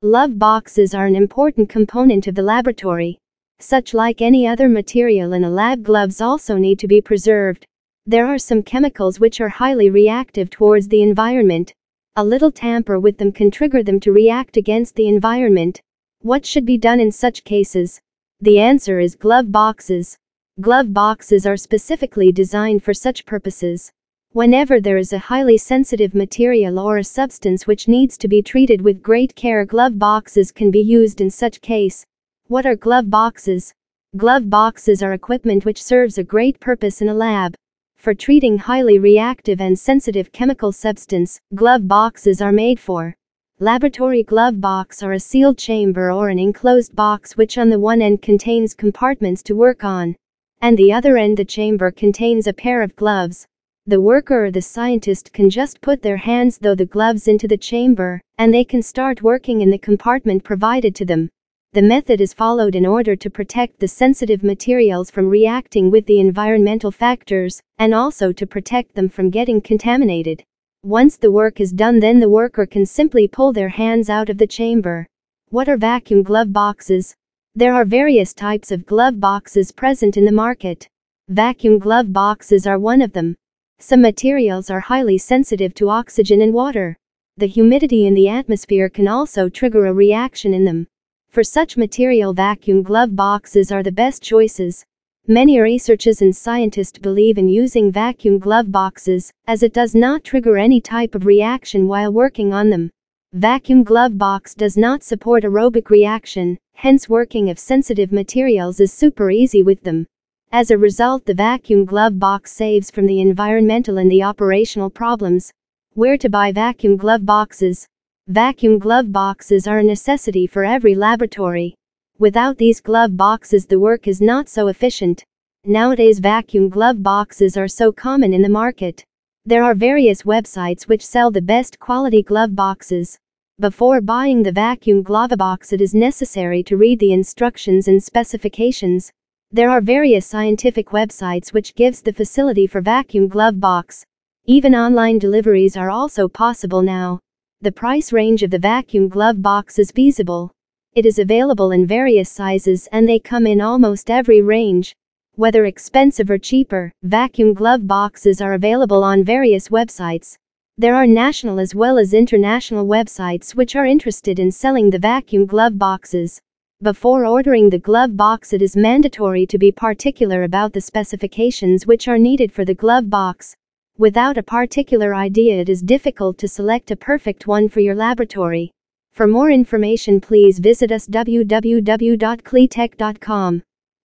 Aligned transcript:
Glove 0.00 0.38
boxes 0.38 0.94
are 0.94 1.06
an 1.06 1.16
important 1.16 1.68
component 1.68 2.28
of 2.28 2.36
the 2.36 2.42
laboratory. 2.42 3.18
Such 3.58 3.92
like 3.92 4.22
any 4.22 4.46
other 4.46 4.68
material 4.68 5.32
in 5.32 5.42
a 5.42 5.50
lab, 5.50 5.82
gloves 5.82 6.20
also 6.20 6.56
need 6.56 6.78
to 6.78 6.86
be 6.86 7.00
preserved. 7.00 7.66
There 8.06 8.24
are 8.24 8.38
some 8.38 8.62
chemicals 8.62 9.18
which 9.18 9.40
are 9.40 9.48
highly 9.48 9.90
reactive 9.90 10.50
towards 10.50 10.86
the 10.86 11.02
environment. 11.02 11.72
A 12.14 12.24
little 12.24 12.52
tamper 12.52 13.00
with 13.00 13.18
them 13.18 13.32
can 13.32 13.50
trigger 13.50 13.82
them 13.82 13.98
to 13.98 14.12
react 14.12 14.56
against 14.56 14.94
the 14.94 15.08
environment. 15.08 15.80
What 16.20 16.46
should 16.46 16.64
be 16.64 16.78
done 16.78 17.00
in 17.00 17.10
such 17.10 17.42
cases? 17.42 18.00
The 18.40 18.60
answer 18.60 19.00
is 19.00 19.16
glove 19.16 19.50
boxes. 19.50 20.16
Glove 20.60 20.94
boxes 20.94 21.44
are 21.44 21.56
specifically 21.56 22.30
designed 22.30 22.84
for 22.84 22.94
such 22.94 23.26
purposes. 23.26 23.90
Whenever 24.38 24.80
there 24.80 24.98
is 24.98 25.12
a 25.12 25.18
highly 25.18 25.56
sensitive 25.56 26.14
material 26.14 26.78
or 26.78 26.98
a 26.98 27.02
substance 27.02 27.66
which 27.66 27.88
needs 27.88 28.16
to 28.16 28.28
be 28.28 28.40
treated 28.40 28.80
with 28.80 29.02
great 29.02 29.34
care, 29.34 29.64
glove 29.64 29.98
boxes 29.98 30.52
can 30.52 30.70
be 30.70 30.78
used 30.78 31.20
in 31.20 31.28
such 31.28 31.60
case. 31.60 32.06
What 32.46 32.64
are 32.64 32.76
glove 32.76 33.10
boxes? 33.10 33.74
Glove 34.16 34.48
boxes 34.48 35.02
are 35.02 35.12
equipment 35.12 35.64
which 35.64 35.82
serves 35.82 36.18
a 36.18 36.22
great 36.22 36.60
purpose 36.60 37.02
in 37.02 37.08
a 37.08 37.14
lab. 37.14 37.56
For 37.96 38.14
treating 38.14 38.58
highly 38.58 39.00
reactive 39.00 39.60
and 39.60 39.76
sensitive 39.76 40.30
chemical 40.30 40.70
substance, 40.70 41.40
glove 41.56 41.88
boxes 41.88 42.40
are 42.40 42.52
made 42.52 42.78
for. 42.78 43.16
Laboratory 43.58 44.22
glove 44.22 44.60
box 44.60 45.02
are 45.02 45.14
a 45.14 45.18
sealed 45.18 45.58
chamber 45.58 46.12
or 46.12 46.28
an 46.28 46.38
enclosed 46.38 46.94
box 46.94 47.36
which 47.36 47.58
on 47.58 47.70
the 47.70 47.80
one 47.80 48.00
end 48.00 48.22
contains 48.22 48.72
compartments 48.72 49.42
to 49.42 49.56
work 49.56 49.82
on, 49.82 50.14
and 50.62 50.78
the 50.78 50.92
other 50.92 51.16
end 51.16 51.36
the 51.36 51.44
chamber 51.44 51.90
contains 51.90 52.46
a 52.46 52.52
pair 52.52 52.82
of 52.82 52.94
gloves. 52.94 53.48
The 53.88 54.02
worker 54.02 54.44
or 54.44 54.50
the 54.50 54.60
scientist 54.60 55.32
can 55.32 55.48
just 55.48 55.80
put 55.80 56.02
their 56.02 56.18
hands 56.18 56.58
through 56.58 56.74
the 56.74 56.84
gloves 56.84 57.26
into 57.26 57.48
the 57.48 57.56
chamber, 57.56 58.20
and 58.36 58.52
they 58.52 58.62
can 58.62 58.82
start 58.82 59.22
working 59.22 59.62
in 59.62 59.70
the 59.70 59.78
compartment 59.78 60.44
provided 60.44 60.94
to 60.96 61.06
them. 61.06 61.30
The 61.72 61.80
method 61.80 62.20
is 62.20 62.34
followed 62.34 62.74
in 62.74 62.84
order 62.84 63.16
to 63.16 63.30
protect 63.30 63.80
the 63.80 63.88
sensitive 63.88 64.42
materials 64.42 65.10
from 65.10 65.30
reacting 65.30 65.90
with 65.90 66.04
the 66.04 66.20
environmental 66.20 66.90
factors, 66.90 67.62
and 67.78 67.94
also 67.94 68.30
to 68.30 68.46
protect 68.46 68.94
them 68.94 69.08
from 69.08 69.30
getting 69.30 69.62
contaminated. 69.62 70.44
Once 70.82 71.16
the 71.16 71.32
work 71.32 71.58
is 71.58 71.72
done 71.72 71.98
then 71.98 72.20
the 72.20 72.28
worker 72.28 72.66
can 72.66 72.84
simply 72.84 73.26
pull 73.26 73.54
their 73.54 73.70
hands 73.70 74.10
out 74.10 74.28
of 74.28 74.36
the 74.36 74.46
chamber. 74.46 75.06
What 75.48 75.66
are 75.66 75.78
vacuum 75.78 76.22
glove 76.22 76.52
boxes? 76.52 77.14
There 77.54 77.72
are 77.72 77.86
various 77.86 78.34
types 78.34 78.70
of 78.70 78.84
glove 78.84 79.18
boxes 79.18 79.72
present 79.72 80.18
in 80.18 80.26
the 80.26 80.40
market. 80.46 80.86
Vacuum 81.30 81.78
glove 81.78 82.12
boxes 82.12 82.66
are 82.66 82.78
one 82.78 83.00
of 83.00 83.14
them. 83.14 83.34
Some 83.80 84.02
materials 84.02 84.70
are 84.70 84.80
highly 84.80 85.18
sensitive 85.18 85.72
to 85.74 85.88
oxygen 85.88 86.42
and 86.42 86.52
water. 86.52 86.96
The 87.36 87.46
humidity 87.46 88.08
in 88.08 88.14
the 88.14 88.28
atmosphere 88.28 88.88
can 88.88 89.06
also 89.06 89.48
trigger 89.48 89.86
a 89.86 89.92
reaction 89.92 90.52
in 90.52 90.64
them. 90.64 90.88
For 91.30 91.44
such 91.44 91.76
material 91.76 92.34
vacuum 92.34 92.82
glove 92.82 93.14
boxes 93.14 93.70
are 93.70 93.84
the 93.84 93.92
best 93.92 94.20
choices. 94.20 94.84
Many 95.28 95.60
researchers 95.60 96.20
and 96.22 96.34
scientists 96.34 96.98
believe 96.98 97.38
in 97.38 97.48
using 97.48 97.92
vacuum 97.92 98.40
glove 98.40 98.72
boxes, 98.72 99.30
as 99.46 99.62
it 99.62 99.72
does 99.72 99.94
not 99.94 100.24
trigger 100.24 100.58
any 100.58 100.80
type 100.80 101.14
of 101.14 101.24
reaction 101.24 101.86
while 101.86 102.12
working 102.12 102.52
on 102.52 102.70
them. 102.70 102.90
Vacuum 103.32 103.84
glove 103.84 104.18
box 104.18 104.56
does 104.56 104.76
not 104.76 105.04
support 105.04 105.44
aerobic 105.44 105.88
reaction, 105.88 106.58
hence 106.74 107.08
working 107.08 107.48
of 107.48 107.60
sensitive 107.60 108.10
materials 108.10 108.80
is 108.80 108.92
super 108.92 109.30
easy 109.30 109.62
with 109.62 109.82
them. 109.84 110.04
As 110.50 110.70
a 110.70 110.78
result, 110.78 111.26
the 111.26 111.34
vacuum 111.34 111.84
glove 111.84 112.18
box 112.18 112.52
saves 112.52 112.90
from 112.90 113.04
the 113.04 113.20
environmental 113.20 113.98
and 113.98 114.10
the 114.10 114.22
operational 114.22 114.88
problems. 114.88 115.52
Where 115.92 116.16
to 116.16 116.30
buy 116.30 116.52
vacuum 116.52 116.96
glove 116.96 117.26
boxes? 117.26 117.86
Vacuum 118.28 118.78
glove 118.78 119.12
boxes 119.12 119.66
are 119.66 119.80
a 119.80 119.82
necessity 119.82 120.46
for 120.46 120.64
every 120.64 120.94
laboratory. 120.94 121.74
Without 122.18 122.56
these 122.56 122.80
glove 122.80 123.14
boxes, 123.14 123.66
the 123.66 123.78
work 123.78 124.08
is 124.08 124.22
not 124.22 124.48
so 124.48 124.68
efficient. 124.68 125.22
Nowadays, 125.66 126.18
vacuum 126.18 126.70
glove 126.70 127.02
boxes 127.02 127.58
are 127.58 127.68
so 127.68 127.92
common 127.92 128.32
in 128.32 128.40
the 128.40 128.48
market. 128.48 129.04
There 129.44 129.62
are 129.62 129.74
various 129.74 130.22
websites 130.22 130.84
which 130.84 131.04
sell 131.04 131.30
the 131.30 131.42
best 131.42 131.78
quality 131.78 132.22
glove 132.22 132.56
boxes. 132.56 133.18
Before 133.60 134.00
buying 134.00 134.44
the 134.44 134.52
vacuum 134.52 135.02
glove 135.02 135.32
box, 135.36 135.74
it 135.74 135.82
is 135.82 135.94
necessary 135.94 136.62
to 136.62 136.78
read 136.78 137.00
the 137.00 137.12
instructions 137.12 137.86
and 137.86 138.02
specifications. 138.02 139.12
There 139.50 139.70
are 139.70 139.80
various 139.80 140.26
scientific 140.26 140.88
websites 140.88 141.54
which 141.54 141.74
gives 141.74 142.02
the 142.02 142.12
facility 142.12 142.66
for 142.66 142.82
vacuum 142.82 143.28
glove 143.28 143.58
box. 143.58 144.04
Even 144.44 144.74
online 144.74 145.18
deliveries 145.18 145.74
are 145.74 145.88
also 145.88 146.28
possible 146.28 146.82
now. 146.82 147.18
The 147.62 147.72
price 147.72 148.12
range 148.12 148.42
of 148.42 148.50
the 148.50 148.58
vacuum 148.58 149.08
glove 149.08 149.40
box 149.40 149.78
is 149.78 149.90
feasible. 149.90 150.52
It 150.94 151.06
is 151.06 151.18
available 151.18 151.70
in 151.70 151.86
various 151.86 152.30
sizes 152.30 152.88
and 152.92 153.08
they 153.08 153.18
come 153.18 153.46
in 153.46 153.62
almost 153.62 154.10
every 154.10 154.42
range. 154.42 154.94
Whether 155.36 155.64
expensive 155.64 156.28
or 156.28 156.36
cheaper, 156.36 156.92
vacuum 157.02 157.54
glove 157.54 157.86
boxes 157.86 158.42
are 158.42 158.52
available 158.52 159.02
on 159.02 159.24
various 159.24 159.68
websites. 159.68 160.36
There 160.76 160.94
are 160.94 161.06
national 161.06 161.58
as 161.58 161.74
well 161.74 161.96
as 161.96 162.12
international 162.12 162.86
websites 162.86 163.54
which 163.54 163.74
are 163.74 163.86
interested 163.86 164.38
in 164.38 164.52
selling 164.52 164.90
the 164.90 164.98
vacuum 164.98 165.46
glove 165.46 165.78
boxes. 165.78 166.42
Before 166.80 167.26
ordering 167.26 167.70
the 167.70 167.78
glove 167.80 168.16
box, 168.16 168.52
it 168.52 168.62
is 168.62 168.76
mandatory 168.76 169.44
to 169.46 169.58
be 169.58 169.72
particular 169.72 170.44
about 170.44 170.72
the 170.72 170.80
specifications 170.80 171.88
which 171.88 172.06
are 172.06 172.18
needed 172.18 172.52
for 172.52 172.64
the 172.64 172.72
glove 172.72 173.10
box. 173.10 173.56
Without 173.96 174.38
a 174.38 174.44
particular 174.44 175.12
idea, 175.12 175.60
it 175.60 175.68
is 175.68 175.82
difficult 175.82 176.38
to 176.38 176.46
select 176.46 176.92
a 176.92 176.96
perfect 176.96 177.48
one 177.48 177.68
for 177.68 177.80
your 177.80 177.96
laboratory. 177.96 178.70
For 179.10 179.26
more 179.26 179.50
information, 179.50 180.20
please 180.20 180.60
visit 180.60 180.92
us 180.92 181.08
www.cleatech.com. 181.08 183.62